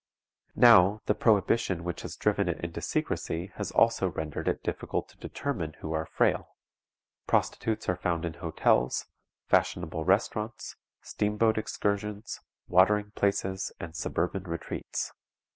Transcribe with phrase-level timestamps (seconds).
[0.55, 5.17] Now, the prohibition which has driven it into secrecy has also rendered it difficult to
[5.17, 6.55] determine who are frail.
[7.27, 9.05] Prostitutes are found in hotels,
[9.45, 15.11] fashionable restaurants, steam boat excursions, watering places, and suburban retreats.